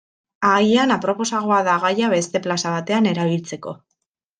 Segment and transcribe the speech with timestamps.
[0.51, 3.81] Agian aproposagoa da gaia beste plaza batean erabiltzeko.